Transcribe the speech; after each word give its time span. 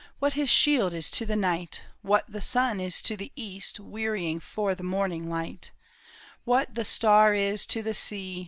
What 0.17 0.33
his 0.33 0.49
shield 0.49 0.95
is 0.95 1.11
to 1.11 1.27
the 1.27 1.35
knight, 1.35 1.81
What 2.01 2.25
the 2.27 2.41
sun 2.41 2.79
is 2.79 3.03
to 3.03 3.15
the 3.15 3.31
east. 3.35 3.79
Wearying 3.79 4.39
for 4.39 4.73
the 4.73 4.81
morning 4.81 5.29
light; 5.29 5.69
AVhat 6.47 6.73
the 6.73 6.83
star 6.85 7.35
is 7.35 7.67
to 7.67 7.83
the 7.83 7.93
sea. 7.93 8.39